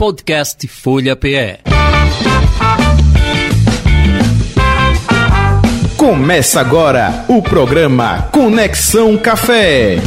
[0.00, 1.58] Podcast Folha PE.
[5.94, 9.98] Começa agora o programa Conexão Café.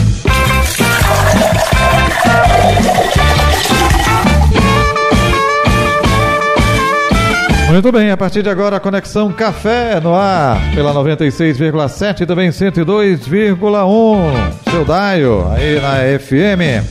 [7.70, 12.50] Muito bem, a partir de agora, a Conexão Café no ar, pela 96,7 e também
[12.50, 14.72] 102,1.
[14.72, 16.84] Seu Daio, aí na FM.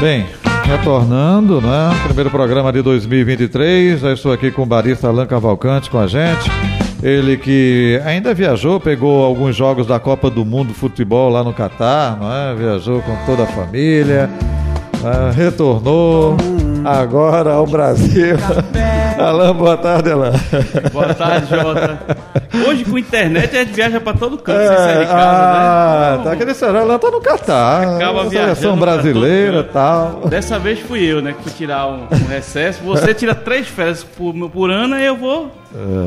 [0.00, 0.26] Bem,
[0.68, 1.90] retornando, né?
[2.04, 4.00] Primeiro programa de 2023.
[4.00, 6.50] Já estou aqui com o barista Alan Cavalcante com a gente.
[7.02, 12.18] Ele que ainda viajou, pegou alguns jogos da Copa do Mundo Futebol lá no Catar,
[12.20, 12.54] não é?
[12.54, 14.28] Viajou com toda a família,
[15.02, 15.30] né?
[15.34, 16.36] retornou
[16.84, 18.36] agora ao Brasil.
[19.18, 20.32] Alan, boa tarde, Alan.
[20.92, 21.98] Boa tarde, Jota.
[22.66, 26.14] Hoje com internet a gente viaja pra todo canto, É, sem sair de casa, ah,
[26.18, 26.24] né?
[26.24, 27.96] tá aquele cenário, Alan tá no Catar.
[27.96, 28.28] Acaba né?
[28.30, 30.22] viajando Seleção brasileira e tal.
[30.28, 32.82] Dessa vez fui eu, né, que fui tirar um, um recesso.
[32.84, 35.50] Você tira três férias por, por ano e eu vou.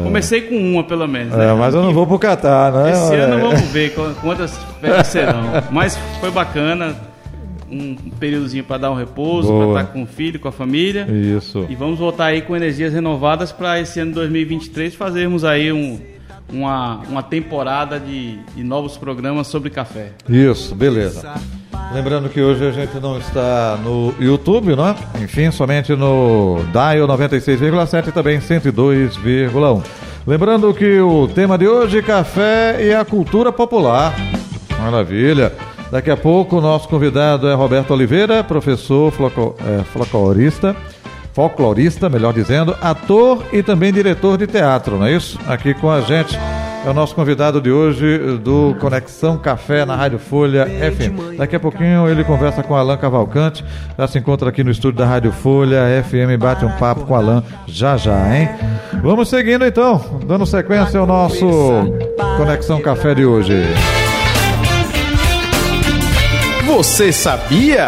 [0.03, 1.33] Comecei com uma, pelo menos.
[1.33, 1.49] né?
[1.49, 2.91] É, mas eu não vou pro Catar, né?
[2.91, 5.43] Esse ano vamos ver qu- quantas férias serão.
[5.69, 6.95] Mas foi bacana.
[7.71, 9.73] Um períodozinho pra dar um repouso, Boa.
[9.73, 11.07] pra estar com o filho, com a família.
[11.09, 11.65] Isso.
[11.69, 15.99] E vamos voltar aí com energias renovadas para esse ano 2023 fazermos aí um,
[16.51, 20.11] uma, uma temporada de, de novos programas sobre café.
[20.27, 21.33] Isso, beleza.
[21.93, 24.95] Lembrando que hoje a gente não está no YouTube, não é?
[25.21, 29.83] Enfim, somente no Dial 96,7 e também 102,1.
[30.25, 34.13] Lembrando que o tema de hoje, café e a cultura popular.
[34.79, 35.51] Maravilha.
[35.91, 40.73] Daqui a pouco o nosso convidado é Roberto Oliveira, professor floco, é, folclorista,
[41.33, 45.37] folclorista, melhor dizendo, ator e também diretor de teatro, não é isso?
[45.47, 46.39] Aqui com a gente
[46.85, 51.37] é o nosso convidado de hoje do Conexão Café na Rádio Folha FM.
[51.37, 53.63] Daqui a pouquinho ele conversa com Alan Cavalcante,
[53.97, 57.43] já se encontra aqui no estúdio da Rádio Folha FM, bate um papo com Alan
[57.67, 58.49] já já, hein?
[59.03, 61.45] Vamos seguindo então, dando sequência ao nosso
[62.37, 63.61] Conexão Café de hoje.
[66.71, 67.87] Você sabia?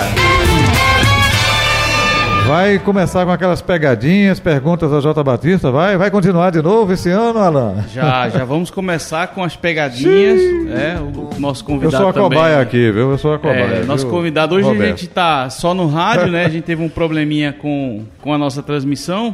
[2.46, 5.96] Vai começar com aquelas pegadinhas, perguntas a J Batista, vai?
[5.96, 7.86] Vai continuar de novo esse ano, Alan?
[7.94, 10.42] Já, já vamos começar com as pegadinhas.
[10.70, 12.30] é, o nosso Eu convidado sou a também.
[12.38, 13.12] cobaia aqui, viu?
[13.12, 13.62] Eu sou a cobaia.
[13.62, 14.14] É, nosso viu?
[14.14, 15.00] convidado hoje a Roberto.
[15.00, 16.46] gente tá só no rádio, né?
[16.46, 19.34] A gente teve um probleminha com, com a nossa transmissão.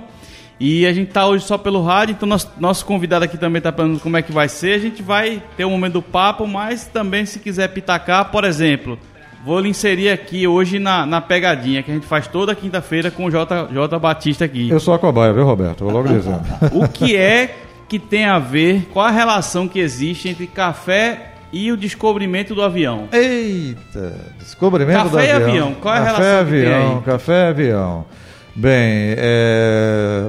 [0.59, 3.71] E a gente tá hoje só pelo rádio, então nosso, nosso convidado aqui também tá
[3.71, 4.73] falando como é que vai ser.
[4.73, 8.99] A gente vai ter um momento do papo, mas também se quiser pitacar, por exemplo,
[9.45, 13.25] vou lhe inserir aqui hoje na, na pegadinha que a gente faz toda quinta-feira com
[13.25, 14.69] o J, J Batista aqui.
[14.69, 15.83] Eu sou a cobaia, viu, Roberto?
[15.83, 16.41] Vou logo dizendo.
[16.73, 17.55] O que é
[17.88, 22.61] que tem a ver, qual a relação que existe entre café e o descobrimento do
[22.61, 23.07] avião?
[23.11, 25.50] Eita, descobrimento Café do e avião.
[25.50, 27.03] avião, qual é a café, relação que tem avião, aí?
[27.03, 28.06] Café e avião.
[28.55, 30.23] Bem, é...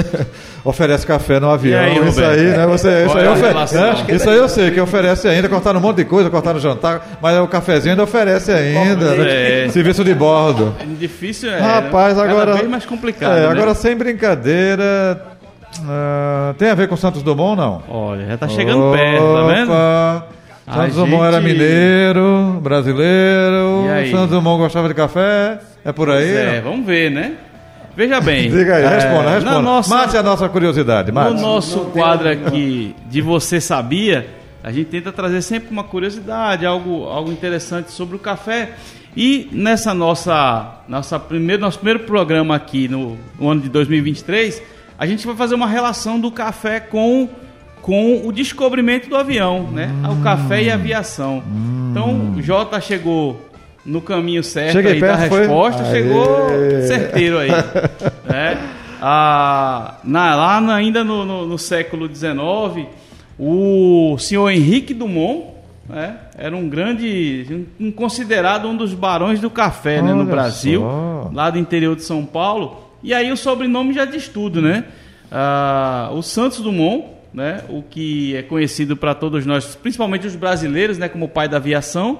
[0.64, 1.80] oferece café no avião.
[1.80, 2.66] Aí, isso aí, né?
[2.66, 3.80] Você, isso, aí é a ofe- relação?
[3.82, 3.90] né?
[3.90, 6.60] Acho que isso aí eu sei, que oferece ainda, cortaram um monte de coisa, cortaram
[6.60, 9.14] jantar, mas o cafezinho ainda oferece ainda.
[9.14, 9.64] né?
[9.64, 9.68] É.
[9.70, 10.74] Serviço de bordo.
[10.80, 11.58] É difícil, é.
[11.58, 12.22] Rapaz, né?
[12.24, 12.54] agora.
[12.56, 13.36] Cada mais complicado.
[13.36, 13.48] É, né?
[13.48, 15.20] agora sem brincadeira.
[15.88, 17.82] ah, tem a ver com Santos Dumont, não?
[17.88, 19.72] Olha, já tá chegando perto, tá vendo?
[19.72, 20.26] Opa!
[20.72, 23.84] Santos Dumont era gente- mineiro, brasileiro.
[24.10, 25.58] Santos Dumont gostava de café.
[25.84, 26.28] É por aí?
[26.36, 27.34] É, vamos ver, né?
[27.96, 28.50] Veja bem.
[28.52, 29.54] Diga aí, é, responda, responda.
[29.56, 31.40] Na nossa, Mate a nossa curiosidade, no mate.
[31.40, 34.28] nosso quadro aqui de Você Sabia,
[34.62, 38.72] a gente tenta trazer sempre uma curiosidade, algo, algo interessante sobre o café.
[39.16, 44.62] E nessa nossa, nossa primeiro, nosso primeiro programa aqui no, no ano de 2023,
[44.98, 47.26] a gente vai fazer uma relação do café com,
[47.80, 49.90] com o descobrimento do avião, né?
[50.10, 51.42] O café e a aviação.
[51.90, 53.45] Então, o Jota chegou
[53.86, 55.38] no caminho certo Cheguei aí da perto, foi?
[55.40, 55.90] resposta, Aê.
[55.92, 56.26] chegou
[56.86, 57.48] certeiro aí.
[58.28, 58.58] né?
[59.00, 62.86] Ah, na, lá na- ainda no, no- no século XIX,
[63.38, 65.54] o senhor Henrique Dumont
[65.88, 71.30] né, era um grande, um, considerado um dos barões do café né, no Brasil, só.
[71.32, 72.84] lá do interior de São Paulo.
[73.02, 74.84] E aí o sobrenome já diz tudo, né?
[75.30, 80.96] Ah, o Santos Dumont, né, o que é conhecido para todos nós, principalmente os brasileiros,
[80.98, 82.18] né, como o pai da aviação,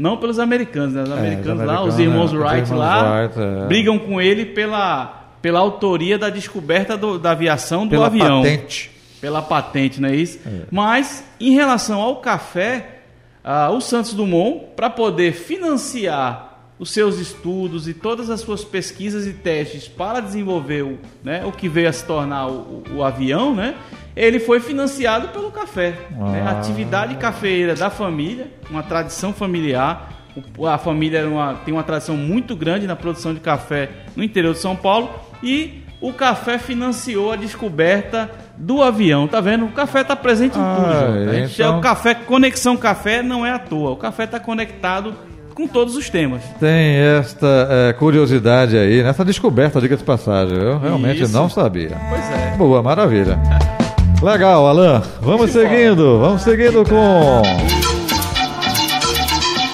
[0.00, 1.02] não pelos americanos, né?
[1.02, 3.66] Os americanos, lá, os americanos, irmãos é, os Wright irmãos lá, Wright, é.
[3.66, 8.42] brigam com ele pela, pela autoria da descoberta do- da aviação do Pela avião.
[8.42, 8.90] patente.
[9.20, 10.38] Pela patente, não é isso?
[10.70, 13.00] Mas, em relação ao café,
[13.44, 16.49] ah, o Santos Dumont, para poder financiar
[16.80, 21.52] os seus estudos e todas as suas pesquisas e testes para desenvolver o, né, o
[21.52, 23.74] que veio a se tornar o, o- avião, né?
[24.16, 25.94] Ele foi financiado pelo café.
[26.10, 26.42] né?
[26.42, 26.58] A Ah.
[26.58, 30.16] atividade cafeeira da família, uma tradição familiar,
[30.64, 34.60] A família uma- tem uma tradição muito grande na produção de café no interior de
[34.60, 35.10] São Paulo
[35.42, 39.26] e o café financiou a descoberta do avião.
[39.26, 39.64] Tá vendo?
[39.66, 41.32] O café está presente em Ah, tudo.
[41.34, 43.90] Gente então- é o café Conexão Café não é à toa.
[43.90, 45.14] O café está conectado
[45.60, 46.42] com todos os temas.
[46.58, 50.56] Tem esta eh, curiosidade aí, nessa descoberta, diga de passagem.
[50.56, 51.32] Eu realmente Isso.
[51.32, 51.98] não sabia.
[52.08, 52.54] Pois é.
[52.56, 53.38] Boa, maravilha.
[54.22, 55.02] Legal, Alan.
[55.20, 57.42] Vamos seguindo, vamos seguindo com.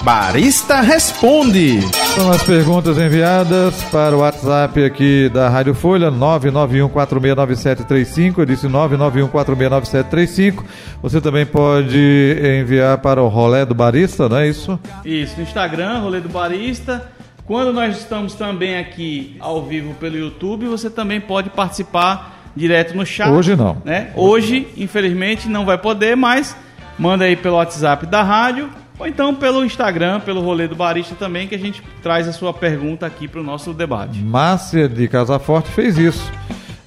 [0.03, 1.79] Barista Responde.
[2.17, 8.39] São as perguntas enviadas para o WhatsApp aqui da Rádio Folha, 991469735.
[8.39, 10.63] Eu disse 991469735.
[11.03, 14.79] Você também pode enviar para o Rolé do Barista, não é isso?
[15.05, 17.07] Isso, no Instagram, Rolê do Barista.
[17.45, 23.05] Quando nós estamos também aqui ao vivo pelo YouTube, você também pode participar direto no
[23.05, 23.29] chat.
[23.29, 23.77] Hoje não.
[23.85, 24.09] Né?
[24.15, 26.57] Hoje, infelizmente, não vai poder, mas
[26.97, 31.47] manda aí pelo WhatsApp da rádio ou então pelo Instagram, pelo Rolê do Barista também,
[31.47, 34.19] que a gente traz a sua pergunta aqui para o nosso debate.
[34.19, 36.31] Márcia de Casa Forte fez isso.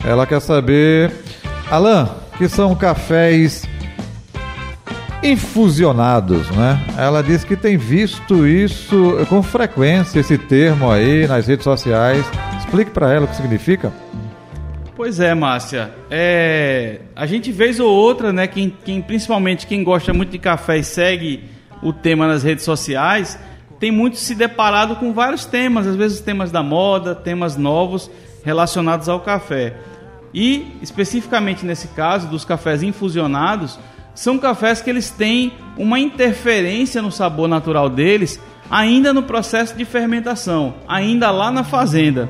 [0.04, 1.12] Ela quer saber,
[1.70, 2.08] Alan,
[2.38, 3.68] que são cafés
[5.22, 6.80] infusionados, né?
[6.96, 12.24] Ela disse que tem visto isso com frequência, esse termo aí nas redes sociais.
[12.58, 13.92] Explique para ela o que significa.
[14.96, 15.90] Pois é, Márcia.
[16.10, 20.78] É, a gente vez ou outra, né, quem, quem- principalmente quem gosta muito de café
[20.78, 21.44] e segue
[21.82, 23.38] o tema nas redes sociais,
[23.78, 28.10] tem muito se deparado com vários temas, às vezes temas da moda, temas novos
[28.44, 29.74] relacionados ao café.
[30.34, 33.78] E especificamente nesse caso dos cafés infusionados,
[34.14, 38.40] são cafés que eles têm uma interferência no sabor natural deles,
[38.70, 42.28] ainda no processo de fermentação, ainda lá na fazenda.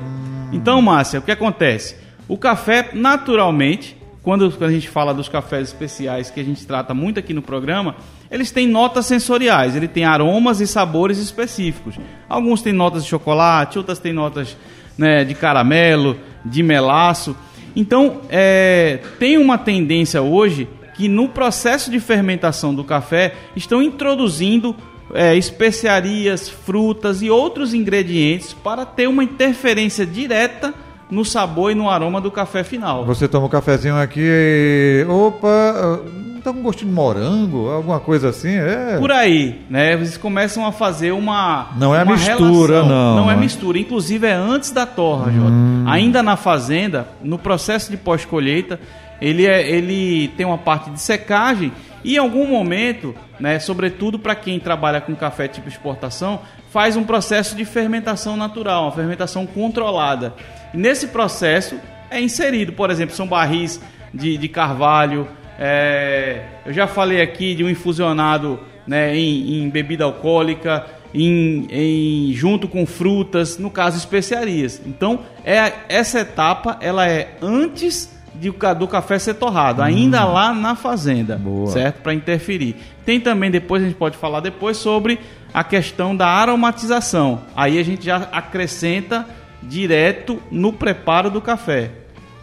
[0.51, 1.95] Então, Márcia, o que acontece?
[2.27, 7.19] O café, naturalmente, quando a gente fala dos cafés especiais que a gente trata muito
[7.19, 7.95] aqui no programa,
[8.29, 11.95] eles têm notas sensoriais, ele tem aromas e sabores específicos.
[12.29, 14.55] Alguns têm notas de chocolate, outras têm notas
[14.97, 17.35] né, de caramelo, de melaço.
[17.75, 24.75] Então, é, tem uma tendência hoje que no processo de fermentação do café estão introduzindo
[25.15, 30.73] é, especiarias, frutas e outros ingredientes para ter uma interferência direta
[31.11, 33.05] no sabor e no aroma do café final.
[33.05, 35.05] Você toma um cafezinho aqui e...
[35.07, 36.01] Opa,
[36.41, 38.97] tá com gostinho de morango, alguma coisa assim, é...
[38.97, 39.95] Por aí, né?
[39.97, 41.67] Vocês começam a fazer uma.
[41.77, 42.85] Não é uma mistura, relação.
[42.85, 43.41] não, Não é né?
[43.41, 43.77] mistura.
[43.77, 45.51] Inclusive é antes da torra, Jota.
[45.87, 48.79] Ainda na fazenda, no processo de pós-colheita,
[49.21, 51.71] ele, é, ele tem uma parte de secagem
[52.03, 56.39] e em algum momento, né, sobretudo para quem trabalha com café tipo exportação,
[56.71, 60.33] faz um processo de fermentação natural, uma fermentação controlada.
[60.73, 61.75] E nesse processo
[62.09, 63.79] é inserido, por exemplo, são barris
[64.13, 65.27] de, de carvalho,
[65.59, 72.33] é, eu já falei aqui de um infusionado né, em, em bebida alcoólica, em, em-
[72.33, 74.81] junto com frutas, no caso especiarias.
[74.85, 80.73] Então, é, essa etapa ela é antes de do café ser torrado, ainda lá na
[80.75, 81.67] fazenda, Boa.
[81.67, 82.01] certo?
[82.01, 82.75] Para interferir.
[83.05, 85.19] Tem também depois a gente pode falar depois sobre
[85.53, 87.41] a questão da aromatização.
[87.55, 89.27] Aí a gente já acrescenta
[89.61, 91.91] direto no preparo do café.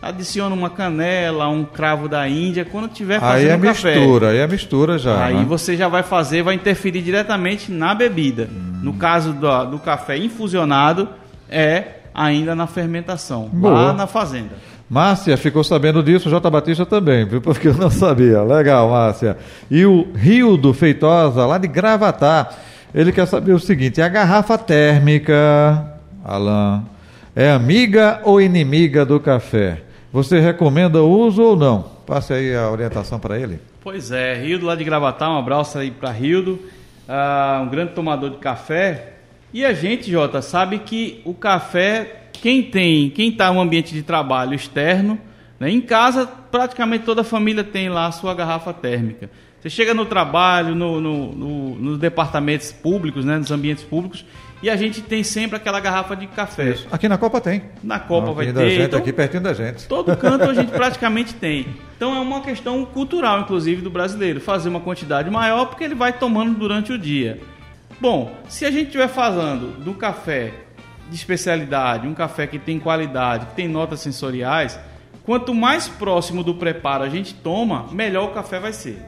[0.01, 3.95] Adiciona uma canela, um cravo da Índia, quando tiver fazendo Aí é café.
[3.95, 5.25] mistura, aí é mistura já.
[5.25, 5.45] Aí né?
[5.45, 8.49] você já vai fazer, vai interferir diretamente na bebida.
[8.81, 11.09] No caso do, do café infusionado,
[11.51, 11.85] é
[12.15, 13.75] ainda na fermentação, Boa.
[13.75, 14.51] lá na fazenda.
[14.89, 16.49] Márcia ficou sabendo disso, J.
[16.49, 17.41] Batista também, viu?
[17.43, 18.43] Porque eu não sabia.
[18.43, 19.37] Legal, Márcia.
[19.71, 22.51] E o Rio do Feitosa, lá de Gravatar,
[22.95, 25.93] ele quer saber o seguinte: a garrafa térmica,
[26.25, 26.83] Alain,
[27.41, 29.83] é amiga ou inimiga do café?
[30.13, 31.83] Você recomenda o uso ou não?
[32.07, 33.61] Passe aí a orientação para ele.
[33.81, 36.59] Pois é, Rildo lá de Gravatar, um abraço aí para Rildo,
[37.09, 39.13] ah, um grande tomador de café.
[39.55, 44.03] E a gente, Jota, sabe que o café, quem tem, quem está no ambiente de
[44.03, 45.19] trabalho externo,
[45.61, 49.31] né, em casa praticamente toda a família tem lá a sua garrafa térmica.
[49.61, 54.25] Você chega no trabalho, no, no- no- nos departamentos públicos, né, nos ambientes públicos,
[54.63, 56.75] e a gente tem sempre aquela garrafa de café.
[56.91, 57.63] Aqui na Copa tem.
[57.83, 58.71] Na Copa Aqui vai da ter.
[58.71, 59.87] gente, então- aqui pertinho da gente.
[59.87, 61.67] Todo canto a gente praticamente tem.
[61.97, 64.41] Então é uma questão cultural, inclusive, do brasileiro.
[64.41, 67.41] Fazer uma quantidade maior porque ele vai tomando durante o dia.
[68.01, 70.53] Bom, se a gente estiver falando do café
[71.09, 74.79] de especialidade, um café que tem qualidade, que tem notas sensoriais,
[75.25, 79.03] quanto mais próximo do preparo a gente toma, melhor o café vai ser.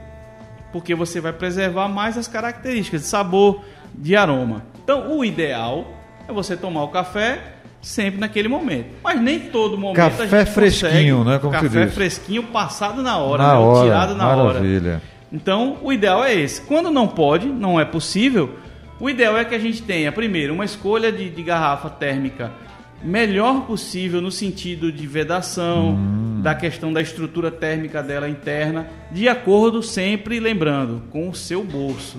[0.72, 3.60] Porque você vai preservar mais as características de sabor,
[3.94, 4.62] de aroma.
[4.90, 5.86] Então, o ideal
[6.26, 7.38] é você tomar o café
[7.80, 8.88] sempre naquele momento.
[9.04, 11.30] Mas nem todo momento Café a gente fresquinho, consegue.
[11.30, 13.58] né, como Café fresquinho passado na hora, na né?
[13.60, 13.84] hora.
[13.84, 14.54] tirado na hora.
[14.54, 15.00] Maravilha.
[15.32, 16.60] Então, o ideal é esse.
[16.62, 18.50] Quando não pode, não é possível,
[18.98, 22.50] O ideal é que a gente tenha, primeiro, uma escolha de, de garrafa térmica
[23.02, 26.40] melhor possível no sentido de vedação, hum.
[26.42, 32.18] da questão da estrutura térmica dela interna, de acordo sempre, lembrando, com o seu bolso.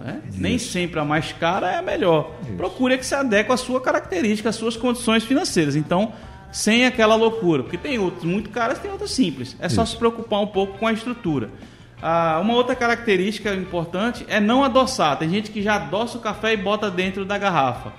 [0.00, 0.22] Né?
[0.32, 2.34] Nem sempre a mais cara é a melhor.
[2.42, 2.52] Isso.
[2.54, 5.76] Procure que se adeque à sua característica, às suas condições financeiras.
[5.76, 6.12] Então,
[6.50, 9.54] sem aquela loucura, porque tem outros muito caras, tem outros simples.
[9.60, 9.92] É só Isso.
[9.92, 11.50] se preocupar um pouco com a estrutura.
[12.02, 15.18] Ah, uma outra característica importante é não adoçar.
[15.18, 17.92] Tem gente que já adoça o café e bota dentro da garrafa.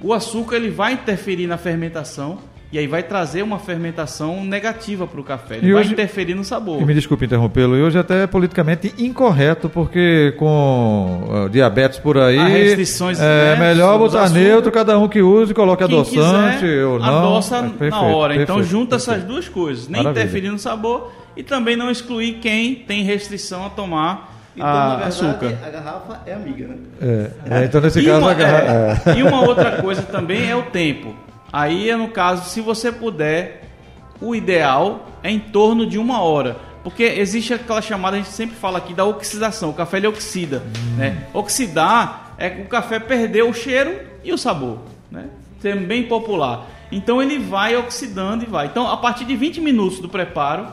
[0.00, 2.38] O açúcar ele vai interferir na fermentação
[2.70, 5.56] e aí vai trazer uma fermentação negativa para o café.
[5.56, 6.84] Ele e vai hoje, interferir no sabor.
[6.84, 7.76] me desculpe interrompê-lo.
[7.76, 12.36] E hoje até é politicamente incorreto, porque com uh, diabetes por aí.
[12.36, 17.06] restrições é né, melhor botar neutro, cada um que use, coloque Quem adoçante ou não.
[17.06, 18.34] Adoça é, perfeito, na hora.
[18.34, 19.12] Então, perfeito, então junta perfeito.
[19.12, 19.88] essas duas coisas.
[19.88, 20.24] Nem Maravilha.
[20.24, 24.88] interferir no sabor e também não excluir quem tem restrição a tomar então, a, na
[24.96, 25.58] verdade, açúcar.
[25.64, 26.76] a garrafa é amiga, né?
[27.00, 29.10] É, é então nesse e caso uma, a garrafa...
[29.10, 31.14] É, e uma outra coisa também é o tempo.
[31.52, 33.64] Aí é no caso, se você puder,
[34.20, 36.56] o ideal é em torno de uma hora.
[36.82, 39.70] Porque existe aquela chamada, a gente sempre fala aqui, da oxidação.
[39.70, 40.62] O café ele oxida.
[40.64, 40.96] Hum.
[40.96, 41.26] Né?
[41.34, 44.78] Oxidar é que o café perdeu o cheiro e o sabor.
[45.10, 45.26] Né?
[45.58, 46.66] Isso é bem popular.
[46.90, 48.66] Então ele vai oxidando e vai.
[48.66, 50.66] Então, a partir de 20 minutos do preparo,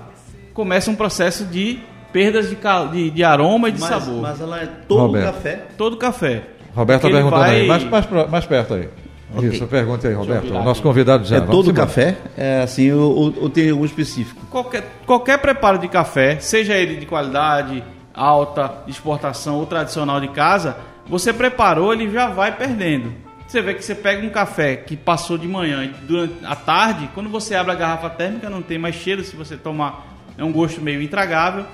[0.53, 1.79] começa um processo de
[2.13, 2.57] perdas de,
[2.91, 4.21] de, de aroma e de mas, sabor.
[4.21, 5.65] Mas ela é todo o café?
[5.77, 6.43] Todo café.
[6.73, 7.61] Roberto está perguntando vai...
[7.61, 8.89] aí, mais, mais, mais perto aí.
[9.33, 9.49] Okay.
[9.49, 10.53] Isso, pergunte aí, Roberto.
[10.53, 11.37] O nosso convidado já.
[11.37, 12.17] É todo café?
[12.37, 14.45] É assim, ou, ou, tem algum específico?
[14.49, 20.29] Qualquer, qualquer preparo de café, seja ele de qualidade alta, de exportação ou tradicional de
[20.29, 20.77] casa,
[21.07, 23.13] você preparou, ele já vai perdendo.
[23.47, 27.09] Você vê que você pega um café que passou de manhã e durante a tarde,
[27.13, 30.51] quando você abre a garrafa térmica, não tem mais cheiro se você tomar é um
[30.51, 31.65] gosto meio intragável.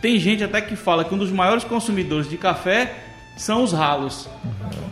[0.00, 2.94] Tem gente até que fala que um dos maiores consumidores de café
[3.36, 4.28] são os ralos.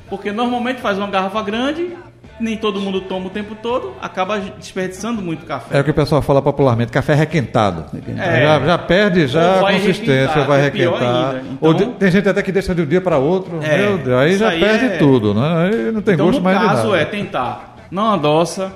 [0.09, 1.95] Porque normalmente faz uma garrafa grande,
[2.41, 5.77] nem todo mundo toma o tempo todo, acaba desperdiçando muito café.
[5.77, 7.87] É o que o pessoal fala popularmente, café requentado.
[8.17, 8.43] É.
[8.43, 11.37] Já, já, perde já a consistência, vai é requentar.
[11.37, 14.17] Então, Ou tem gente até que deixa de um dia para outro, é, meu Deus,
[14.17, 14.97] aí já perde é...
[14.99, 15.65] tudo, né?
[15.65, 16.79] Aí não tem então, gosto mais de nada.
[16.79, 18.73] O caso é tentar, não adoça,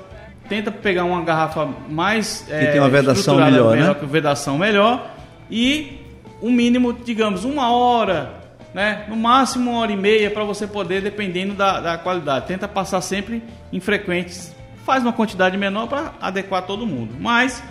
[0.49, 3.95] tenta pegar uma garrafa mais que é, tem uma vedação melhor, melhor, né?
[3.99, 5.11] Que vedação melhor
[5.49, 5.99] e
[6.41, 8.42] um mínimo, digamos, uma hora,
[8.73, 9.05] né?
[9.07, 12.47] No máximo uma hora e meia para você poder, dependendo da, da qualidade.
[12.47, 17.15] Tenta passar sempre em frequentes, faz uma quantidade menor para adequar todo mundo.
[17.19, 17.63] Mas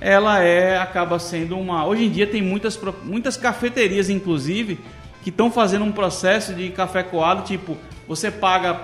[0.00, 1.86] ela é acaba sendo uma.
[1.86, 4.78] Hoje em dia tem muitas muitas cafeterias, inclusive,
[5.22, 8.74] que estão fazendo um processo de café coado, tipo você paga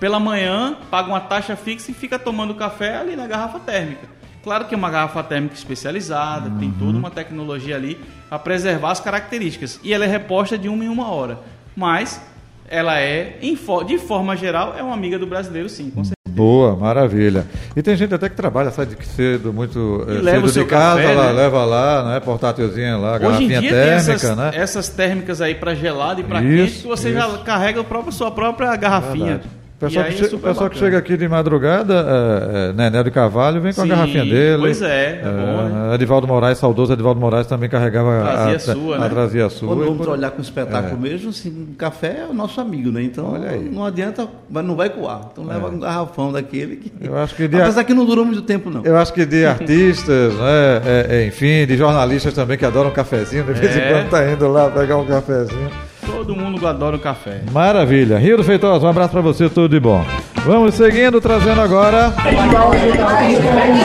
[0.00, 4.08] pela manhã, paga uma taxa fixa e fica tomando café ali na garrafa térmica.
[4.44, 6.58] Claro que é uma garrafa térmica especializada, uhum.
[6.58, 7.98] tem toda uma tecnologia ali
[8.28, 9.80] para preservar as características.
[9.82, 11.38] E ela é reposta de uma em uma hora.
[11.74, 12.20] Mas
[12.68, 16.14] ela é, de forma geral, é uma amiga do brasileiro, sim, com certeza.
[16.28, 17.46] Boa, maravilha.
[17.74, 21.14] E tem gente até que trabalha, sai de cedo, muito é, cedo de casa, café,
[21.14, 21.32] lá, né?
[21.32, 22.20] leva lá, né?
[22.20, 24.50] Portátilzinha lá, Hoje garrafinha térmica, essas, né?
[24.52, 27.18] Essas térmicas aí para gelado e para quente, você isso.
[27.18, 29.38] já carrega a própria, sua própria garrafinha.
[29.38, 29.63] Verdade.
[29.84, 30.36] Pessoal, que, che...
[30.36, 33.94] pessoal que chega aqui de madrugada, é, é, Nené de Cavalho, vem com Sim, a
[33.94, 34.58] garrafinha dele.
[34.58, 35.94] Pois é, é, é bom, né?
[35.94, 39.06] Edivaldo Moraes, saudoso Edivaldo Moraes, também carregava trazia a, sua, a, né?
[39.06, 39.68] a, trazia sua.
[39.68, 40.08] Quando vamos por...
[40.08, 41.10] olhar com o espetáculo é.
[41.10, 43.02] mesmo, assim, o café é o nosso amigo, né?
[43.02, 43.34] Então
[43.72, 45.28] não adianta, mas não vai coar.
[45.32, 45.70] Então leva é.
[45.70, 46.92] um garrafão daquele que.
[47.00, 47.60] Eu acho que de...
[47.60, 48.82] Apesar que não durou muito tempo, não.
[48.84, 50.82] Eu acho que de artistas, né?
[51.08, 54.48] É, enfim, de jornalistas também que adoram um cafezinho, de vez em quando tá indo
[54.48, 55.70] lá pegar um cafezinho.
[56.06, 57.42] Todo mundo adora o café.
[57.52, 58.18] Maravilha.
[58.18, 60.04] Rio do Feitosa, um abraço para você, tudo de bom.
[60.44, 62.12] Vamos seguindo, trazendo agora.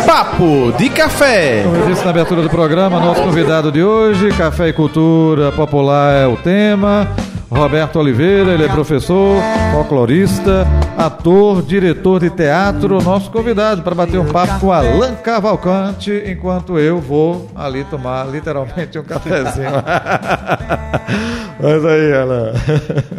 [0.05, 1.63] Papo de Café.
[1.63, 6.13] Como eu disse na abertura do programa, nosso convidado de hoje, Café e Cultura Popular
[6.13, 7.07] é o tema.
[7.49, 9.41] Roberto Oliveira, ele é professor,
[9.73, 10.67] folclorista,
[11.00, 17.00] ator, diretor de teatro, nosso convidado para bater um papo com Alan Cavalcante, enquanto eu
[17.00, 19.72] vou ali tomar literalmente um cafezinho.
[21.58, 22.51] Mas aí, Alan.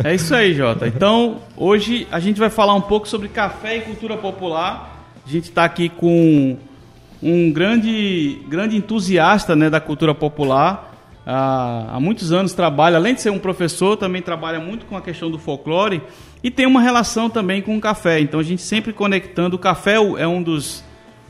[0.04, 0.86] É isso aí, Jota.
[0.86, 5.06] Então, hoje a gente vai falar um pouco sobre café e cultura popular.
[5.26, 6.58] A gente está aqui com
[7.22, 10.90] um grande, grande entusiasta né, da cultura popular
[11.26, 15.00] há, há muitos anos trabalha, além de ser um professor, também trabalha muito com a
[15.00, 16.02] questão do folclore
[16.42, 18.20] e tem uma relação também com o café.
[18.20, 19.56] Então a gente sempre conectando.
[19.56, 20.82] O café é um dos,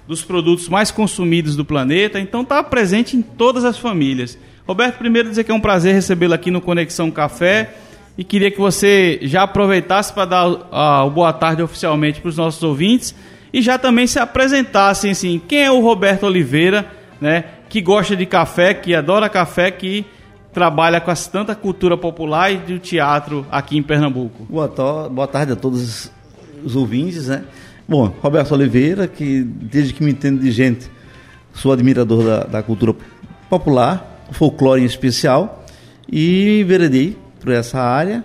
[0.06, 4.38] dos produtos mais consumidos do planeta, então está presente em todas as famílias.
[4.66, 7.74] Roberto, primeiro dizer que é um prazer recebê-lo aqui no Conexão Café
[8.16, 12.36] e queria que você já aproveitasse para dar uh, o boa tarde oficialmente para os
[12.36, 13.14] nossos ouvintes
[13.52, 16.86] e já também se apresentasse assim, quem é o Roberto Oliveira,
[17.20, 17.44] né?
[17.68, 20.04] que gosta de café, que adora café, que
[20.52, 24.44] trabalha com tanta cultura popular e do teatro aqui em Pernambuco?
[24.48, 26.10] Boa, to, boa tarde a todos
[26.64, 27.44] os ouvintes, né?
[27.88, 30.90] Bom, Roberto Oliveira, que desde que me entendo de gente,
[31.52, 32.94] sou admirador da, da cultura
[33.48, 35.64] popular, folclore em especial,
[36.10, 38.24] e veredei por essa área.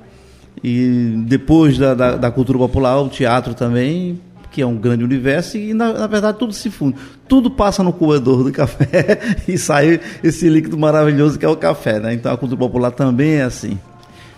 [0.63, 4.19] E depois da, da, da cultura popular, o teatro também,
[4.55, 6.95] que é um grande universo, e na, na, verdade tudo se funde.
[7.27, 11.99] Tudo passa no coedor do café e sai esse líquido maravilhoso que é o café,
[11.99, 12.13] né?
[12.13, 13.77] Então a cultura popular também é assim.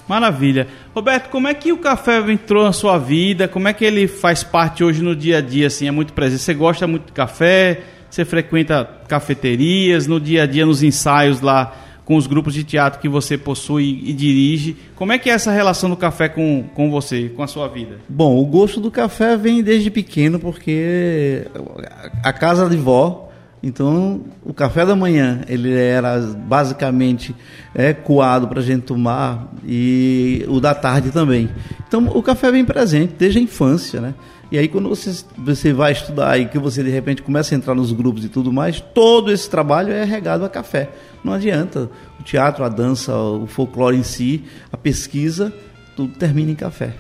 [0.08, 0.68] Maravilha.
[0.96, 3.48] Roberto, como é que o café entrou na sua vida?
[3.48, 5.88] Como é que ele faz parte hoje no dia a dia, assim?
[5.88, 6.42] É muito presente?
[6.42, 7.82] Você gosta muito de café?
[8.10, 10.08] Você frequenta cafeterias?
[10.08, 11.76] No dia a dia, nos ensaios lá
[12.08, 14.78] com os grupos de teatro que você possui e dirige.
[14.96, 18.00] Como é que é essa relação do café com, com você, com a sua vida?
[18.08, 21.46] Bom, o gosto do café vem desde pequeno, porque
[22.24, 23.30] a casa de vó,
[23.62, 27.36] então o café da manhã, ele era basicamente
[27.76, 31.50] é, coado para a gente tomar e o da tarde também.
[31.90, 34.14] Então o café vem presente desde a infância, né?
[34.52, 37.76] E aí quando você, você vai estudar e que você de repente começa a entrar
[37.76, 40.90] nos grupos e tudo mais, todo esse trabalho é regado a café.
[41.24, 41.90] Não adianta.
[42.20, 45.54] O teatro, a dança, o folclore em si, a pesquisa,
[45.96, 46.94] tudo termina em café.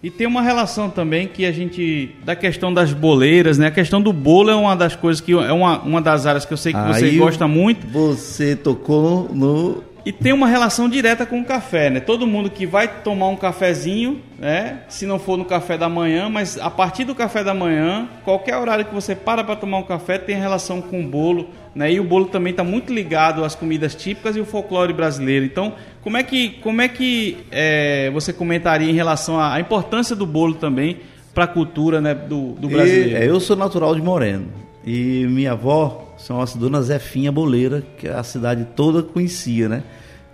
[0.00, 2.14] E tem uma relação também que a gente.
[2.24, 3.66] da questão das boleiras, né?
[3.66, 5.32] A questão do bolo é uma das coisas que.
[5.32, 7.84] é uma, uma das áreas que eu sei que Aí você gosta muito.
[7.88, 12.00] Você tocou no e tem uma relação direta com o café, né?
[12.00, 14.78] Todo mundo que vai tomar um cafezinho, né?
[14.88, 18.56] Se não for no café da manhã, mas a partir do café da manhã, qualquer
[18.56, 21.92] horário que você para para tomar um café tem relação com o bolo, né?
[21.92, 25.44] E o bolo também está muito ligado às comidas típicas e o folclore brasileiro.
[25.44, 30.24] Então, como é que, como é que é, você comentaria em relação à importância do
[30.24, 31.00] bolo também
[31.34, 33.10] para a cultura né, do, do brasileiro?
[33.10, 34.46] E, é, eu sou natural de Moreno
[34.82, 39.82] e minha avó são as dona Zefinha Boleira, que a cidade toda conhecia, né?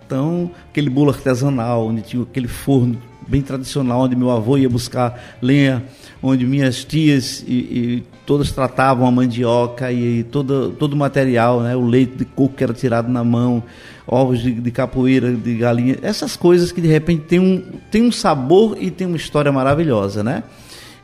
[0.05, 2.97] Então, aquele bolo artesanal, onde tinha aquele forno
[3.27, 5.83] bem tradicional, onde meu avô ia buscar lenha,
[6.21, 11.61] onde minhas tias e, e todas tratavam a mandioca e, e todo, todo o material,
[11.61, 11.75] né?
[11.75, 13.63] o leite de coco que era tirado na mão,
[14.05, 18.11] ovos de, de capoeira, de galinha, essas coisas que de repente tem um, tem um
[18.11, 20.43] sabor e tem uma história maravilhosa, né?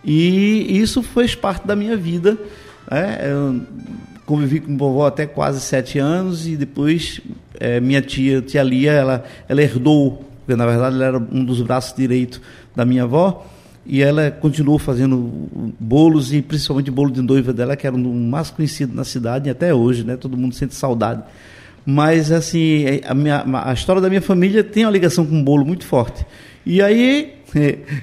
[0.03, 2.37] E isso fez parte da minha vida.
[2.89, 3.19] Né?
[3.23, 3.61] Eu,
[4.31, 7.19] convivi com vovó até quase sete anos e depois
[7.59, 11.61] é, minha tia, tia Lia, ela, ela herdou, porque na verdade ela era um dos
[11.61, 12.39] braços direitos
[12.73, 13.45] da minha avó,
[13.85, 18.49] e ela continuou fazendo bolos e principalmente bolo de noiva dela, que era o mais
[18.49, 20.15] conhecido na cidade até hoje, né?
[20.15, 21.23] Todo mundo sente saudade.
[21.85, 25.65] Mas assim, a, minha, a história da minha família tem uma ligação com o bolo
[25.65, 26.25] muito forte.
[26.65, 27.33] E aí,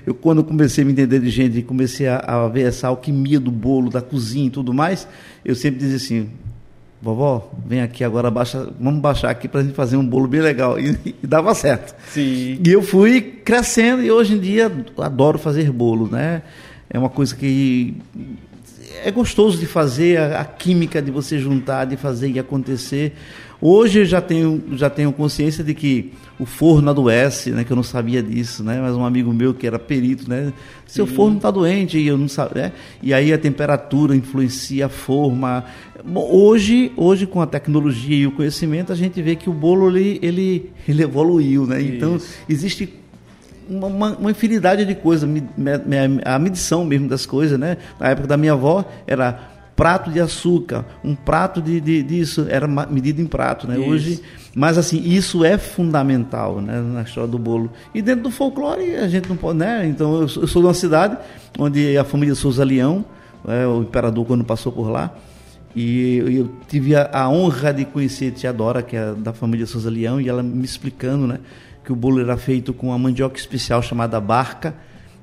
[0.07, 3.41] eu quando comecei a me entender de gente e comecei a, a, ver essa alquimia
[3.41, 5.09] do bolo, da cozinha e tudo mais,
[5.45, 6.31] eu sempre dizia assim,
[7.01, 10.41] vovó, vem aqui agora, baixa, vamos baixar aqui para a gente fazer um bolo bem
[10.41, 10.79] legal.
[10.79, 11.95] E, e, dava certo.
[12.11, 12.59] Sim.
[12.65, 16.43] E eu fui crescendo e hoje em dia adoro fazer bolo, né?
[16.91, 17.95] É uma coisa que
[19.05, 23.15] é gostoso de fazer, a, a química de você juntar, de fazer e acontecer.
[23.61, 27.65] Hoje eu já tenho, já tenho consciência de que o forno adoece, né?
[27.65, 28.79] Que eu não sabia disso, né?
[28.81, 30.53] Mas um amigo meu que era perito, né?
[30.87, 31.15] Seu Sim.
[31.15, 32.63] forno está doente e eu não sabia.
[32.63, 32.73] Né?
[33.03, 35.65] E aí a temperatura influencia a forma.
[36.05, 39.89] Bom, hoje, hoje com a tecnologia e o conhecimento a gente vê que o bolo
[39.91, 41.83] ele, ele, ele evoluiu, né?
[41.83, 42.95] Então existe
[43.69, 45.29] uma, uma, infinidade de coisas,
[46.25, 47.79] a medição mesmo das coisas, né?
[47.99, 52.67] Na época da minha avó era prato de açúcar, um prato de, de disso era
[52.67, 53.79] medido em prato, né?
[53.79, 53.89] Isso.
[53.89, 54.23] Hoje,
[54.55, 56.81] mas assim isso é fundamental, né?
[56.81, 57.71] Na história do bolo.
[57.93, 59.85] E dentro do folclore a gente não pode, né?
[59.87, 61.17] Então eu sou, eu sou de uma cidade
[61.59, 63.05] onde a família Souza Leão,
[63.47, 65.13] é, o imperador quando passou por lá,
[65.75, 69.67] e eu tive a, a honra de conhecer a tia Dora, que é da família
[69.67, 71.39] Souza Leão, e ela me explicando, né?
[71.85, 74.75] Que o bolo era feito com uma mandioca especial chamada barca,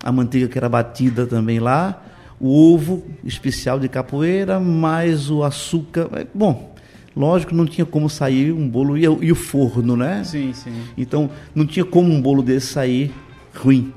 [0.04, 2.02] a manteiga que era batida também lá
[2.40, 6.10] o ovo especial de capoeira, mais o açúcar.
[6.14, 6.76] É, bom,
[7.16, 8.98] lógico, não tinha como sair um bolo.
[8.98, 10.24] E, e o forno, né?
[10.24, 10.74] Sim, sim.
[10.98, 13.12] Então, não tinha como um bolo desse sair
[13.54, 13.94] ruim.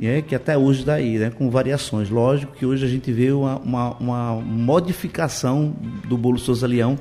[0.00, 2.08] É que até hoje daí, né, com variações.
[2.08, 5.74] Lógico que hoje a gente vê uma, uma, uma modificação
[6.08, 6.96] do bolo Souza Leão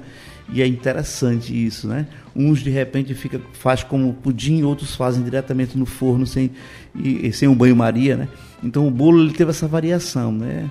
[0.52, 2.08] e é interessante isso, né?
[2.36, 6.52] Uns de repente fica faz como pudim, outros fazem diretamente no forno sem
[6.96, 8.28] e, sem um banho-maria, né?
[8.64, 10.70] Então o bolo ele teve essa variação, né?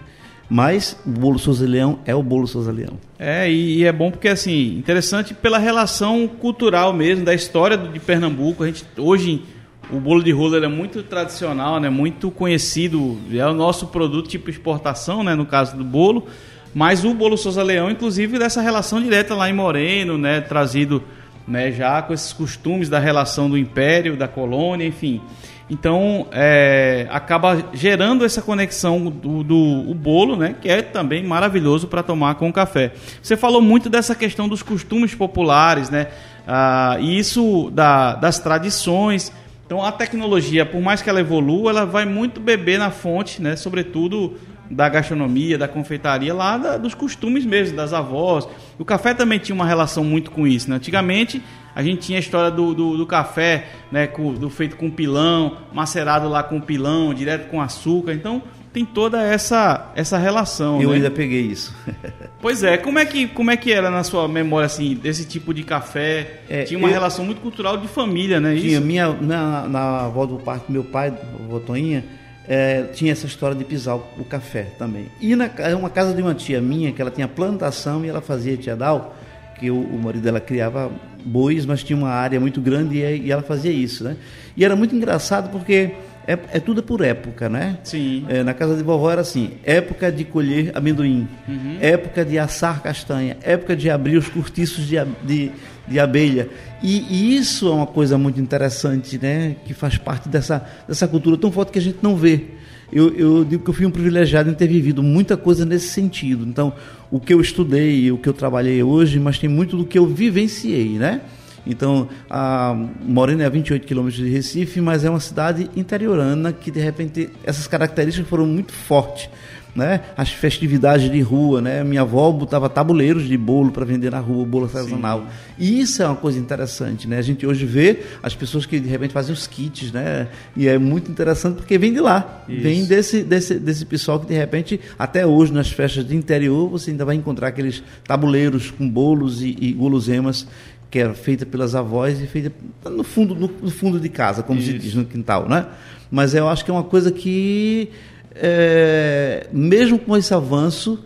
[0.49, 2.99] Mas o bolo Souza Leão é o bolo Souza Leão.
[3.19, 7.99] É, e, e, é bom porque, assim, interessante pela relação cultural mesmo, da história de
[7.99, 8.63] Pernambuco.
[8.63, 9.43] A gente, hoje,
[9.91, 11.89] o bolo de roller é muito tradicional, né?
[11.89, 13.19] Muito conhecido.
[13.33, 15.35] É o nosso produto tipo exportação, né?
[15.35, 16.27] No caso do bolo.
[16.75, 20.41] Mas o bolo Souza Leão, inclusive, dessa relação direta lá em Moreno, né?
[20.41, 21.03] Trazido
[21.47, 25.21] né, já com esses costumes da relação do império, da colônia, enfim.
[25.69, 31.89] Então, é, acaba gerando essa conexão do, do o bolo, né, que é também maravilhoso
[31.89, 32.93] para tomar com café.
[33.21, 36.09] Você falou muito dessa questão dos costumes populares, né,
[36.47, 39.33] ah, e isso da, das tradições.
[39.67, 43.57] Então, a tecnologia, por mais que ela evolua, ela vai muito beber na fonte, né,
[43.57, 44.39] sobretudo
[44.71, 48.49] da gastronomia, da confeitaria, lá da, dos costumes mesmo, das avós.
[48.79, 50.71] O café também tinha uma relação muito com isso.
[50.71, 50.77] Né?
[50.77, 51.43] Antigamente,
[51.75, 55.59] a gente tinha a história do, do, do café né, com, do feito com pilão,
[55.73, 58.13] macerado lá com pilão, direto com açúcar.
[58.13, 58.43] Então,
[58.77, 60.83] tem toda essa, essa relação.
[60.83, 60.97] Eu né?
[60.97, 61.75] ainda peguei isso.
[62.43, 65.55] pois é, como é, que, como é que era na sua memória, assim, desse tipo
[65.55, 66.41] de café?
[66.47, 68.55] É, tinha uma eu, relação muito cultural de família, né?
[68.55, 68.83] Tinha, isso?
[68.83, 72.05] minha, na, na avó do parto meu pai, a Toinha,
[72.47, 75.07] é, tinha essa história de pisar o, o café também.
[75.23, 78.59] E na uma casa de uma tia minha, que ela tinha plantação e ela fazia
[78.59, 79.17] tiadal,
[79.59, 80.93] que o, o marido dela criava
[81.25, 84.19] bois, mas tinha uma área muito grande e, e ela fazia isso, né?
[84.55, 85.95] E era muito engraçado porque
[86.27, 87.79] é, é tudo por época, né?
[87.85, 88.25] Sim.
[88.29, 91.79] É, na casa de vovó era assim: época de colher amendoim, uhum.
[91.81, 95.53] época de assar castanha, época de abrir os cortiços de, de,
[95.87, 96.49] de abelha.
[96.83, 99.57] E, e, isso é uma coisa muito interessante, né?
[99.65, 102.45] Que faz parte dessa, dessa cultura tão forte que a gente não vê.
[102.93, 106.45] Eu, eu digo que eu fui um privilegiado em ter vivido muita coisa nesse sentido.
[106.45, 106.73] Então,
[107.11, 110.07] o que eu estudei, o que eu trabalhei hoje, mas tem muito do que eu
[110.07, 111.21] vivenciei, né?
[111.67, 116.71] Então, a Morena é a 28 quilômetros de Recife, mas é uma cidade interiorana que,
[116.71, 119.29] de repente, essas características foram muito fortes
[119.77, 120.01] né?
[120.17, 121.85] As festividades de rua, né?
[121.85, 125.27] Minha avó botava tabuleiros de bolo para vender na rua, bolo artesanal.
[125.59, 127.19] E isso é uma coisa interessante, né?
[127.19, 130.29] A gente hoje vê as pessoas que de repente fazem os kits, né?
[130.57, 132.63] E é muito interessante porque vem de lá, isso.
[132.63, 136.91] vem desse, desse, desse pessoal que de repente, até hoje nas festas de interior, você
[136.91, 140.47] ainda vai encontrar aqueles tabuleiros com bolos e, e guloseimas
[140.91, 142.53] que era feita pelas avós e feita
[142.85, 144.73] no fundo, no, no fundo de casa, como Isso.
[144.73, 145.67] se diz no quintal, né?
[146.11, 147.91] Mas eu acho que é uma coisa que
[148.35, 151.03] é, mesmo com esse avanço,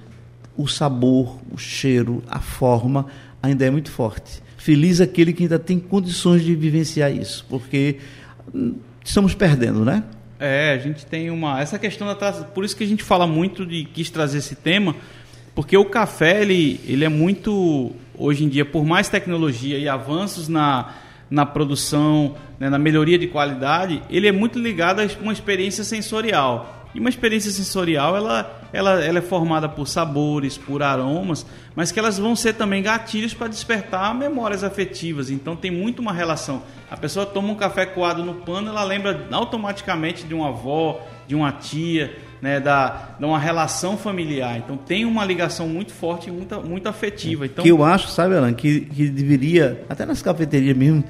[0.56, 3.06] o sabor, o cheiro, a forma
[3.42, 4.42] ainda é muito forte.
[4.56, 7.98] Feliz aquele que ainda tem condições de vivenciar isso, porque
[9.02, 10.04] estamos perdendo, né?
[10.38, 11.60] É, a gente tem uma.
[11.60, 12.32] Essa questão da.
[12.32, 13.84] Por isso que a gente fala muito de.
[13.84, 14.96] quis trazer esse tema,
[15.60, 17.92] porque o café, ele, ele é muito.
[18.16, 20.94] Hoje em dia, por mais tecnologia e avanços na,
[21.30, 26.88] na produção, né, na melhoria de qualidade, ele é muito ligado a uma experiência sensorial.
[26.94, 31.44] E uma experiência sensorial, ela, ela, ela é formada por sabores, por aromas,
[31.76, 35.28] mas que elas vão ser também gatilhos para despertar memórias afetivas.
[35.28, 36.62] Então tem muito uma relação.
[36.90, 41.34] A pessoa toma um café coado no pano, ela lembra automaticamente de uma avó, de
[41.34, 44.56] uma tia, né, da, de uma relação familiar.
[44.58, 47.46] Então tem uma ligação muito forte e muito, muito afetiva.
[47.46, 51.04] Então, que eu acho, sabe, Alan, que, que deveria, até nas cafeterias mesmo,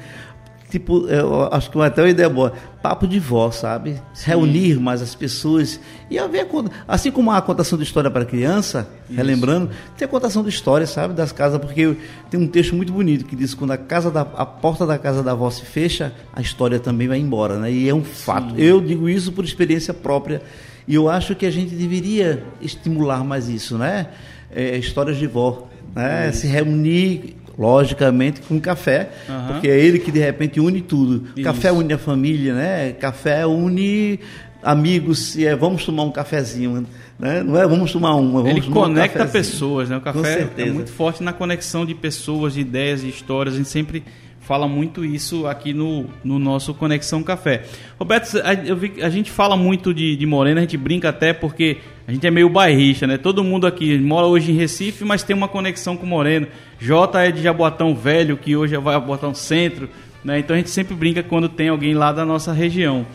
[0.70, 4.00] tipo, eu acho que até uma ideia boa, papo de vó, sabe?
[4.14, 4.30] Sim.
[4.30, 6.48] Reunir mais as pessoas e haver,
[6.86, 9.16] assim como a contação de história para criança, Isso.
[9.16, 11.96] relembrando, tem a contação de história, sabe, das casas, porque
[12.30, 14.96] tem um texto muito bonito que diz que quando a casa da, a porta da
[14.96, 17.70] casa da avó se fecha, a história também vai embora, né?
[17.70, 18.54] E é um fato.
[18.54, 18.60] Sim.
[18.62, 20.40] Eu digo isso por experiência própria
[20.86, 24.08] e eu acho que a gente deveria estimular mais isso, né?
[24.54, 26.32] É, histórias de vó, né?
[26.32, 29.46] Se reunir logicamente com café, uhum.
[29.48, 31.28] porque é ele que de repente une tudo.
[31.36, 31.44] Isso.
[31.44, 32.92] Café une a família, né?
[32.92, 34.18] Café une
[34.62, 36.86] amigos, e é vamos tomar um cafezinho,
[37.18, 37.42] né?
[37.42, 39.96] Não é vamos tomar um, vamos Ele tomar conecta um pessoas, né?
[39.96, 43.54] O café é muito forte na conexão de pessoas, de ideias, de histórias.
[43.54, 44.02] A gente sempre
[44.50, 47.62] fala muito isso aqui no, no nosso Conexão Café.
[47.96, 51.32] Roberto, a, eu vi, a gente fala muito de, de Morena, a gente brinca até
[51.32, 53.16] porque a gente é meio bairrista, né?
[53.16, 56.48] Todo mundo aqui mora hoje em Recife, mas tem uma conexão com Moreno.
[56.80, 59.88] Jota é de Jaboatão Velho, que hoje é Jaboatão Centro,
[60.24, 60.40] né?
[60.40, 63.06] Então a gente sempre brinca quando tem alguém lá da nossa região.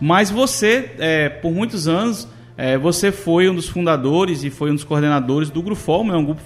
[0.00, 4.74] Mas você, é, por muitos anos, é, você foi um dos fundadores e foi um
[4.76, 6.42] dos coordenadores do Grufolmo, é um grupo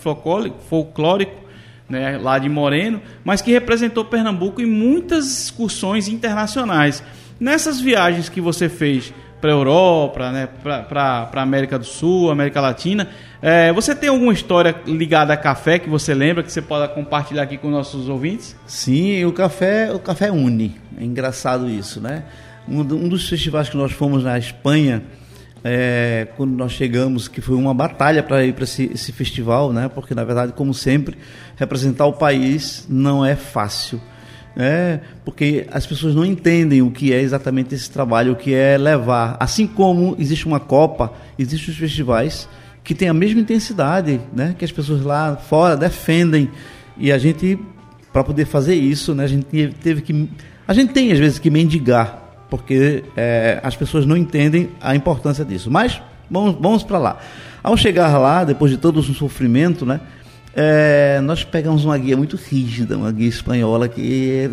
[0.70, 1.47] folclórico
[1.88, 7.02] né, lá de Moreno, mas que representou Pernambuco em muitas excursões internacionais.
[7.40, 12.60] Nessas viagens que você fez para a Europa, né, para a América do Sul, América
[12.60, 13.08] Latina,
[13.40, 17.44] é, você tem alguma história ligada a café que você lembra, que você pode compartilhar
[17.44, 18.56] aqui com nossos ouvintes?
[18.66, 20.76] Sim, o café, o café une.
[21.00, 22.24] É engraçado isso, né?
[22.68, 25.02] Um, um dos festivais que nós fomos na Espanha,
[25.64, 29.88] é, quando nós chegamos, que foi uma batalha para ir para esse, esse, festival, né?
[29.88, 31.16] Porque na verdade, como sempre,
[31.56, 34.00] representar o país não é fácil,
[34.54, 35.00] né?
[35.24, 39.36] Porque as pessoas não entendem o que é exatamente esse trabalho, o que é levar.
[39.40, 42.48] Assim como existe uma Copa, existem os festivais
[42.84, 44.54] que têm a mesma intensidade, né?
[44.58, 46.50] Que as pessoas lá fora defendem
[46.96, 47.58] e a gente
[48.12, 50.28] para poder fazer isso, né, a gente teve que.
[50.66, 52.17] A gente tem às vezes que mendigar,
[52.50, 55.70] porque é, as pessoas não entendem a importância disso.
[55.70, 57.18] Mas vamos, vamos para lá.
[57.62, 60.00] Ao chegar lá, depois de todo o sofrimento, né,
[60.54, 64.50] é, nós pegamos uma guia muito rígida, uma guia espanhola que é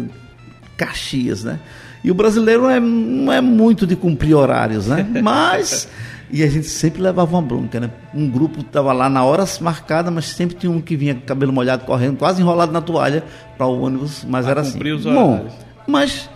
[0.77, 1.60] Caxias, né?
[2.03, 5.08] E o brasileiro é, não é muito de cumprir horários, né?
[5.23, 5.88] Mas.
[6.29, 7.89] E a gente sempre levava uma bronca, né?
[8.13, 11.53] Um grupo estava lá na hora marcada, mas sempre tinha um que vinha com cabelo
[11.53, 13.23] molhado, correndo, quase enrolado na toalha
[13.55, 14.79] para o ônibus, mas era assim.
[14.91, 15.47] Os Bom,
[15.88, 16.27] mas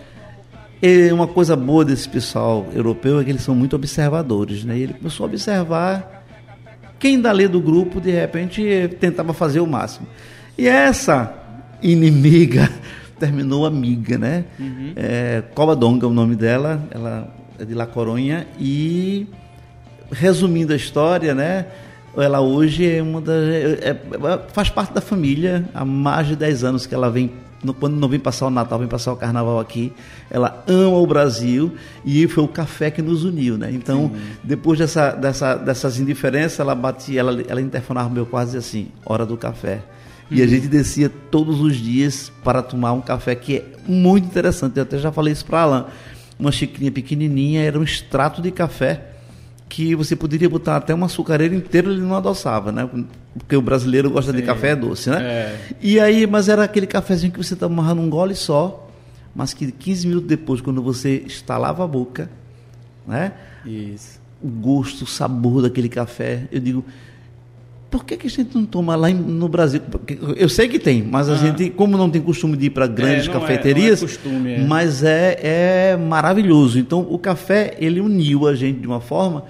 [0.82, 4.78] é uma coisa boa desse pessoal europeu é que eles são muito observadores, né?
[4.78, 6.24] E ele começou a observar
[6.98, 8.62] quem dali do grupo, de repente,
[9.00, 10.06] tentava fazer o máximo.
[10.56, 11.34] E essa
[11.82, 12.70] inimiga
[13.18, 14.44] terminou amiga, né?
[14.58, 14.92] Uhum.
[14.96, 19.26] É, Covadonga é o nome dela, ela é de La Coronha e
[20.10, 21.66] resumindo a história, né?
[22.16, 23.48] Ela hoje é uma das.
[23.48, 27.30] É, é, faz parte da família há mais de 10 anos que ela vem.
[27.78, 29.92] Quando não vem passar o Natal, vem passar o Carnaval aqui.
[30.30, 31.72] Ela ama o Brasil
[32.04, 33.70] e foi o café que nos uniu, né?
[33.70, 34.10] Então,
[34.42, 39.36] depois dessa, dessa, dessas indiferenças, ela batia, ela, ela interfonava meu quase assim: hora do
[39.36, 39.82] café.
[40.30, 40.50] E a uhum.
[40.50, 44.76] gente descia todos os dias para tomar um café que é muito interessante.
[44.76, 45.84] Eu até já falei isso para Alain.
[46.38, 49.08] Uma xicrinha pequenininha, era um extrato de café
[49.68, 52.88] que você poderia botar até uma açucareira inteira ele não adoçava, né?
[53.38, 54.38] Porque o brasileiro gosta Sim.
[54.38, 55.22] de café doce, né?
[55.22, 55.58] É.
[55.80, 58.88] E aí, mas era aquele cafezinho que você tomava num gole só,
[59.34, 62.28] mas que 15 minutos depois, quando você estalava a boca,
[63.06, 63.32] né?
[63.64, 64.18] Isso.
[64.42, 66.84] O gosto, o sabor daquele café, eu digo,
[67.90, 69.80] por que, que a gente não toma lá no Brasil?
[70.36, 71.36] Eu sei que tem, mas a ah.
[71.36, 74.64] gente, como não tem costume de ir para grandes é, cafeterias, é, é costume, é.
[74.64, 76.78] mas é, é maravilhoso.
[76.78, 79.44] Então, o café, ele uniu a gente de uma forma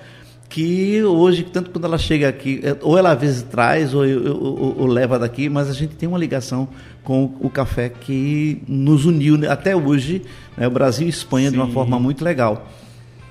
[0.50, 4.80] que hoje, tanto quando ela chega aqui, é, ou ela às vezes traz, ou, ou,
[4.80, 6.68] ou, leva daqui, mas a gente tem uma ligação
[7.04, 10.22] com o café que nos uniu né, até hoje,
[10.56, 11.52] né, o Brasil e Espanha, Sim.
[11.54, 12.68] de uma forma muito legal.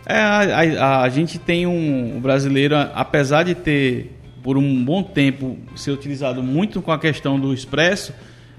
[0.06, 5.04] É, a, a, a gente tem um o brasileiro, apesar de ter por um bom
[5.04, 8.14] tempo ser utilizado muito com a questão do expresso,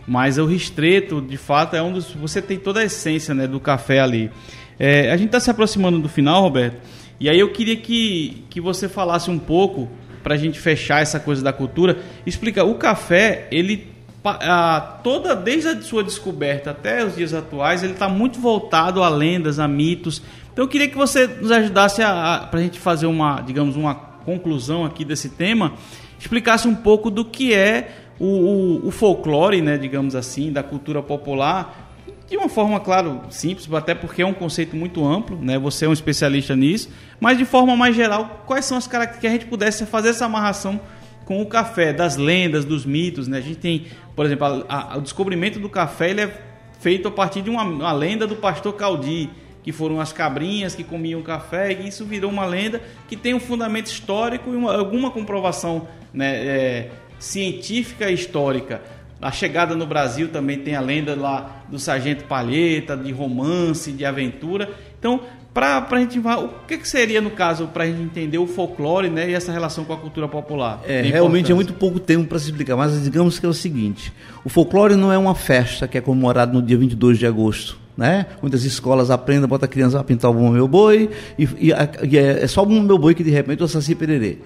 [0.07, 2.13] mas o ristreto, de fato, é um dos.
[2.13, 4.31] Você tem toda a essência né, do café ali.
[4.79, 6.77] É, a gente está se aproximando do final, Roberto,
[7.21, 9.89] e aí eu queria que, que você falasse um pouco,
[10.23, 13.89] para a gente fechar essa coisa da cultura, explica, o café, ele
[14.25, 19.09] a, toda desde a sua descoberta até os dias atuais, ele está muito voltado a
[19.09, 20.23] lendas, a mitos.
[20.53, 24.85] Então eu queria que você nos ajudasse a, a gente fazer uma, digamos, uma conclusão
[24.85, 25.75] aqui desse tema,
[26.19, 31.03] explicasse um pouco do que é o, o, o folclore, né, digamos assim, da cultura
[31.03, 31.90] popular,
[32.31, 35.59] de uma forma, claro, simples, até porque é um conceito muito amplo, né?
[35.59, 36.89] Você é um especialista nisso,
[37.19, 40.27] mas de forma mais geral, quais são as características que a gente pudesse fazer essa
[40.27, 40.81] amarração
[41.25, 43.39] com o café, das lendas, dos mitos, né?
[43.39, 46.43] A gente tem, por exemplo, a, a, o descobrimento do café ele é
[46.79, 49.29] feito a partir de uma, uma lenda do pastor Caldi,
[49.65, 53.41] que foram as cabrinhas que comiam café, e isso virou uma lenda que tem um
[53.41, 58.83] fundamento histórico e uma, alguma comprovação né, é, científica e histórica.
[59.21, 64.05] A chegada no Brasil também tem a lenda lá do Sargento Palheta, de romance, de
[64.05, 64.71] aventura.
[64.99, 65.21] Então,
[65.53, 69.11] para a gente o que, que seria no caso para a gente entender o folclore
[69.11, 70.81] né, e essa relação com a cultura popular?
[70.87, 74.13] É, realmente é muito pouco tempo para se explicar, mas digamos que é o seguinte:
[74.45, 78.25] o folclore não é uma festa que é comemorada no dia 22 de agosto né?
[78.41, 82.19] Muitas escolas aprendem, bota a criança a pintar o bom meu boi, e, e, e
[82.19, 84.39] é, é, só o bom meu boi que de repente o saci pererê.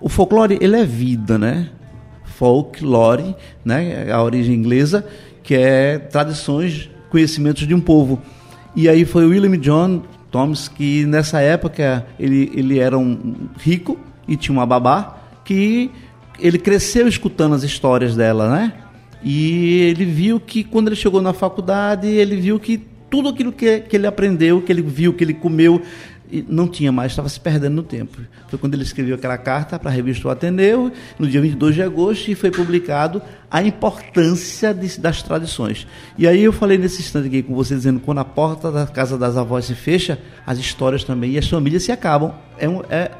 [0.00, 1.68] O folclore, ele é vida, né?
[2.36, 4.10] Folklore, né?
[4.12, 5.06] A origem inglesa,
[5.42, 8.20] que é tradições, conhecimentos de um povo.
[8.74, 14.36] E aí foi William John Thomas que nessa época ele, ele era um rico e
[14.36, 15.90] tinha uma babá que
[16.38, 18.72] ele cresceu escutando as histórias dela, né?
[19.22, 23.80] E ele viu que quando ele chegou na faculdade, ele viu que tudo aquilo que,
[23.80, 25.80] que ele aprendeu, que ele viu, que ele comeu,
[26.48, 28.18] não tinha mais, estava se perdendo no tempo.
[28.48, 31.82] Foi quando ele escreveu aquela carta para a revista O Ateneu, no dia 22 de
[31.82, 35.86] agosto, e foi publicado a importância de, das tradições.
[36.18, 39.16] E aí eu falei nesse instante aqui com você, dizendo quando a porta da casa
[39.16, 42.34] das avós se fecha, as histórias também e as famílias se acabam.
[42.58, 43.10] É, um, é,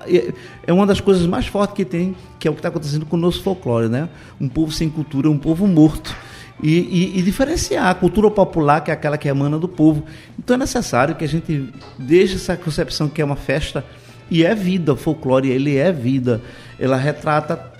[0.66, 3.16] é uma das coisas mais fortes que tem, que é o que está acontecendo com
[3.16, 4.08] o nosso folclore, né?
[4.40, 6.16] Um povo sem cultura, um povo morto
[6.62, 10.04] e, e, e, diferenciar a cultura popular, que é aquela que emana do povo.
[10.38, 13.84] Então é necessário que a gente deixe essa concepção que é uma festa
[14.30, 16.40] e é vida, o folclore ele é vida.
[16.78, 17.72] Ela retrata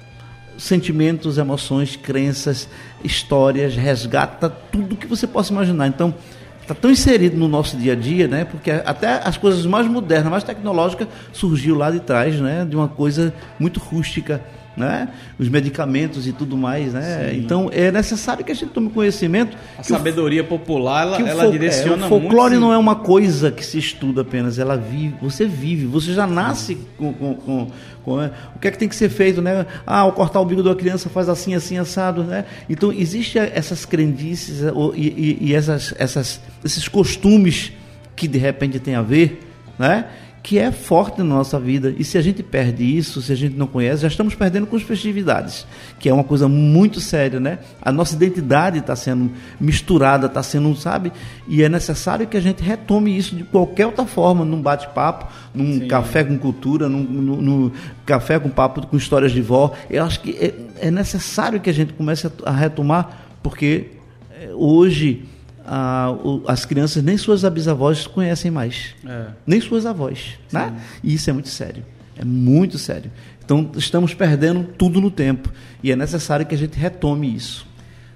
[0.59, 2.69] sentimentos, emoções, crenças,
[3.03, 5.87] histórias, resgata tudo que você possa imaginar.
[5.87, 6.15] Então,
[6.63, 8.45] está tão inserido no nosso dia a dia, né?
[8.45, 12.65] Porque até as coisas mais modernas, mais tecnológicas, surgiu lá de trás, né?
[12.65, 14.41] De uma coisa muito rústica
[14.77, 15.09] né?
[15.39, 17.31] Os medicamentos e tudo mais, né?
[17.31, 17.39] Sim.
[17.39, 19.57] Então é necessário que a gente tome conhecimento.
[19.79, 23.65] A sabedoria popular, ela, ela direciona é, O folclore muito, não é uma coisa que
[23.65, 27.71] se estuda apenas, ela vive, você vive, você já nasce com, com, com,
[28.05, 29.65] com é, o que é que tem que ser feito, né?
[29.87, 32.45] Ah, ao cortar o bico da criança faz assim, assim, assado, né?
[32.69, 34.61] Então existe essas crendices
[34.95, 37.73] e, e, e essas, essas, esses costumes
[38.15, 39.41] que de repente tem a ver,
[39.79, 40.07] né?
[40.47, 41.93] Que é forte na nossa vida.
[41.99, 44.77] E se a gente perde isso, se a gente não conhece, já estamos perdendo com
[44.77, 45.67] as festividades,
[45.99, 47.59] que é uma coisa muito séria, né?
[47.83, 51.13] A nossa identidade está sendo misturada, está sendo, sabe?
[51.49, 55.81] E é necessário que a gente retome isso de qualquer outra forma, num bate-papo, num
[55.81, 55.89] Sim.
[55.89, 57.73] café com cultura, num, num, num,
[58.05, 59.73] café com papo com histórias de vó.
[59.91, 60.55] Eu acho que é,
[60.87, 63.89] é necessário que a gente comece a, a retomar, porque
[64.31, 65.25] é, hoje
[65.67, 68.95] ah, o, as crianças nem suas bisavós conhecem mais.
[69.07, 69.27] É.
[69.47, 70.39] Nem suas avós.
[70.53, 70.73] Né?
[71.03, 71.85] E isso é muito sério.
[72.19, 73.11] É muito sério.
[73.45, 75.53] Então estamos perdendo tudo no tempo.
[75.83, 77.67] E é necessário que a gente retome isso.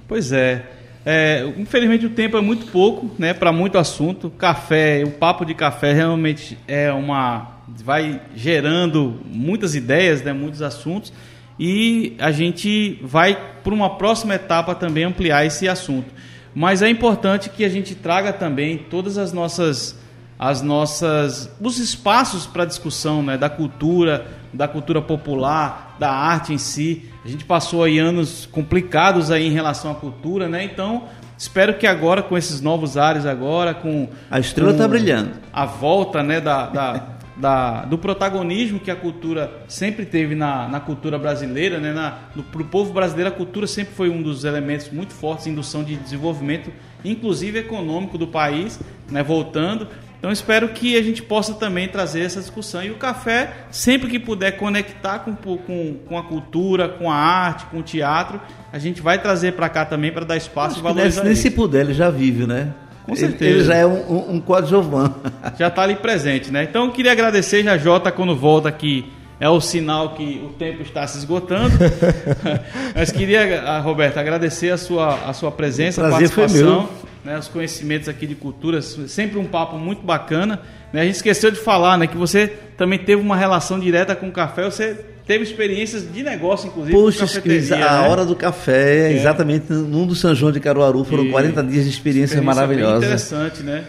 [0.09, 0.65] Pois é.
[1.05, 4.31] é infelizmente o tempo é muito pouco, né, para muito assunto.
[4.31, 11.13] Café, o papo de café realmente é uma vai gerando muitas ideias, né, muitos assuntos,
[11.59, 16.13] e a gente vai para uma próxima etapa também ampliar esse assunto.
[16.55, 19.99] Mas é importante que a gente traga também todas as nossas
[20.39, 26.59] as nossas os espaços para discussão, né, da cultura, da cultura popular, da arte em
[26.59, 27.11] si.
[27.23, 30.65] A gente passou aí anos complicados aí em relação à cultura, né?
[30.65, 31.05] Então,
[31.37, 35.33] espero que agora com esses novos ares agora com a estrela está brilhando.
[35.53, 40.79] A volta, né, da, da da, do protagonismo que a cultura sempre teve na, na
[40.79, 41.92] cultura brasileira, né?
[42.53, 45.83] Para o povo brasileiro, a cultura sempre foi um dos elementos muito fortes em indução
[45.83, 46.70] de desenvolvimento,
[47.05, 48.79] inclusive econômico do país,
[49.11, 49.22] né?
[49.22, 49.88] voltando.
[50.18, 52.85] Então espero que a gente possa também trazer essa discussão.
[52.85, 57.64] E o café, sempre que puder conectar com, com, com a cultura, com a arte,
[57.66, 58.38] com o teatro,
[58.70, 61.24] a gente vai trazer para cá também para dar espaço Acho e valorizar.
[61.24, 62.74] Nem se puder, ele já vive, né?
[63.05, 63.51] Com certeza.
[63.51, 65.15] Ele, já é um, um, um coadjuvante.
[65.59, 66.65] Já está ali presente, né?
[66.65, 69.11] Então, eu queria agradecer já Jota quando volta aqui.
[69.39, 71.73] É o sinal que o tempo está se esgotando.
[72.95, 76.91] Mas queria, ah, Roberto, agradecer a sua, a sua presença, a participação,
[77.25, 78.83] né, os conhecimentos aqui de cultura.
[78.83, 80.61] Sempre um papo muito bacana.
[80.93, 81.01] Né?
[81.01, 84.33] A gente esqueceu de falar né, que você também teve uma relação direta com o
[84.33, 84.65] café.
[84.65, 84.95] Você
[85.27, 86.97] teve experiências de negócio, inclusive.
[86.97, 88.09] Puxa, a né?
[88.09, 89.13] hora do café, é.
[89.13, 91.31] exatamente num do São João de Caruaru, foram e...
[91.31, 93.05] 40 dias de experiência, experiência maravilhosa.
[93.05, 93.85] interessante, né?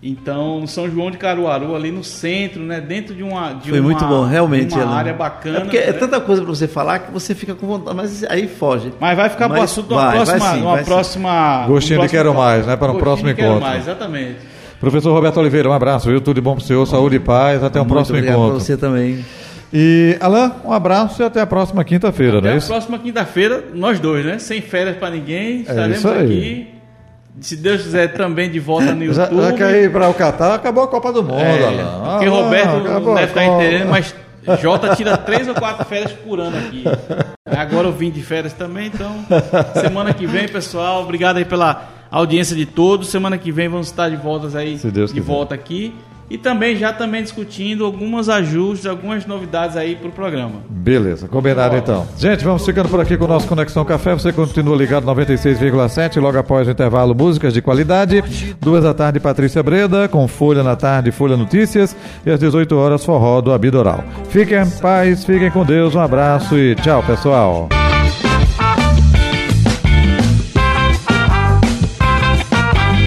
[0.00, 2.80] Então, São João de Caruaru, ali no centro, né?
[2.80, 3.54] Dentro de uma.
[3.54, 4.72] De Foi uma, muito bom, realmente.
[4.72, 5.58] Uma área bacana.
[5.58, 8.46] É porque é tanta coisa para você falar que você fica com vontade, mas aí
[8.46, 8.92] foge.
[9.00, 10.38] Mas vai ficar para o assunto numa próxima.
[10.38, 12.76] Vai sim, numa próxima Gostinho de quero mais, né?
[12.76, 13.54] Para um próximo encontro.
[13.54, 14.36] Quero mais, exatamente.
[14.78, 16.20] Professor Roberto Oliveira, um abraço, viu?
[16.20, 17.64] Tudo de bom para o senhor, saúde e paz.
[17.64, 18.50] Até o um próximo encontro.
[18.50, 19.24] Para você também.
[19.72, 22.56] E, Alain, um abraço e até a próxima quinta-feira, né?
[22.56, 24.38] Até a próxima quinta-feira, nós dois, né?
[24.38, 26.68] Sem férias para ninguém, é estaremos é aqui.
[27.40, 29.36] Se Deus quiser, também de volta no YouTube.
[29.36, 31.76] Já, já quer ir para o Catar, acabou a Copa do Mundo, é, Alain.
[32.12, 34.14] Porque ah, Roberto não deve estar entendendo, mas
[34.60, 36.84] Jota tira três ou quatro férias por ano aqui.
[37.44, 39.24] Agora eu vim de férias também, então
[39.80, 43.08] semana que vem, pessoal, obrigado aí pela audiência de todos.
[43.08, 45.94] Semana que vem vamos estar de voltas aí, de volta aqui.
[46.30, 50.62] E também já também discutindo alguns ajustes, algumas novidades aí para o programa.
[50.68, 52.06] Beleza, combinado então.
[52.18, 54.12] Gente, vamos ficando por aqui com o nosso Conexão Café.
[54.12, 58.22] Você continua ligado 96,7 logo após o intervalo Músicas de Qualidade.
[58.60, 61.96] Duas da tarde, Patrícia Breda, com Folha na tarde, Folha Notícias.
[62.26, 64.04] E às 18 horas, Forró do Abidoral.
[64.28, 65.94] Fiquem em paz, fiquem com Deus.
[65.94, 67.68] Um abraço e tchau, pessoal.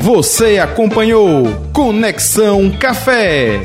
[0.02, 3.62] Você acompanhou Conexão Café.